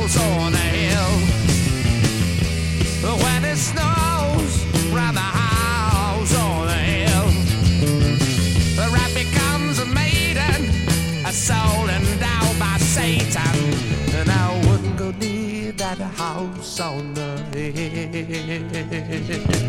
House 0.09 0.17
on 0.17 0.53
a 0.53 0.57
hill. 0.57 1.19
But 3.01 3.15
when 3.23 3.45
it 3.45 3.57
snows 3.57 4.09
by 15.89 15.95
the 15.95 16.05
house 16.05 16.79
on 16.79 17.13
the 17.13 17.71
hill. 17.71 19.68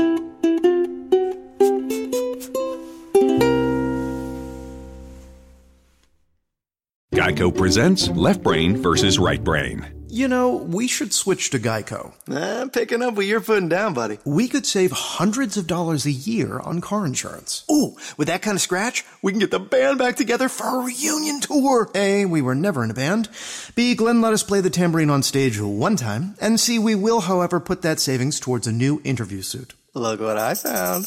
Geico 7.41 7.57
presents 7.57 8.07
Left 8.09 8.43
Brain 8.43 8.77
versus 8.77 9.17
Right 9.17 9.43
Brain. 9.43 9.87
You 10.07 10.27
know, 10.27 10.57
we 10.57 10.87
should 10.87 11.11
switch 11.11 11.49
to 11.49 11.57
Geico. 11.57 12.13
I'm 12.29 12.69
picking 12.69 13.01
up 13.01 13.15
what 13.15 13.25
you're 13.25 13.41
putting 13.41 13.67
down, 13.67 13.95
buddy. 13.95 14.19
We 14.25 14.47
could 14.47 14.67
save 14.67 14.91
hundreds 14.91 15.57
of 15.57 15.65
dollars 15.65 16.05
a 16.05 16.11
year 16.11 16.59
on 16.59 16.81
car 16.81 17.03
insurance. 17.03 17.65
Ooh, 17.71 17.95
with 18.15 18.27
that 18.27 18.43
kind 18.43 18.53
of 18.53 18.61
scratch, 18.61 19.03
we 19.23 19.31
can 19.31 19.39
get 19.39 19.49
the 19.49 19.59
band 19.59 19.97
back 19.97 20.17
together 20.17 20.49
for 20.49 20.81
a 20.81 20.85
reunion 20.85 21.41
tour. 21.41 21.89
A, 21.95 22.25
we 22.25 22.43
were 22.43 22.53
never 22.53 22.83
in 22.83 22.91
a 22.91 22.93
band. 22.93 23.27
B, 23.73 23.95
Glenn 23.95 24.21
let 24.21 24.33
us 24.33 24.43
play 24.43 24.61
the 24.61 24.69
tambourine 24.69 25.09
on 25.09 25.23
stage 25.23 25.59
one 25.59 25.95
time. 25.95 26.35
And 26.39 26.59
C, 26.59 26.77
we 26.77 26.93
will, 26.93 27.21
however, 27.21 27.59
put 27.59 27.81
that 27.81 27.99
savings 27.99 28.39
towards 28.39 28.67
a 28.67 28.71
new 28.71 29.01
interview 29.03 29.41
suit. 29.41 29.73
Look 29.95 30.19
what 30.19 30.37
I 30.37 30.53
found. 30.53 31.05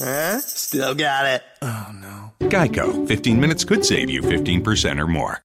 Huh? 0.00 0.40
Still 0.40 0.96
got 0.96 1.26
it. 1.26 1.44
Oh, 1.62 1.92
no. 1.94 2.32
Geico. 2.48 3.06
15 3.06 3.38
minutes 3.38 3.62
could 3.62 3.84
save 3.84 4.10
you 4.10 4.20
15% 4.22 4.98
or 4.98 5.06
more. 5.06 5.44